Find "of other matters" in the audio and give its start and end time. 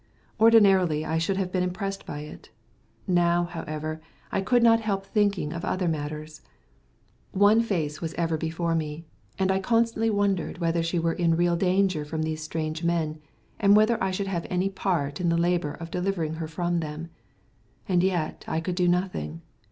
5.53-6.41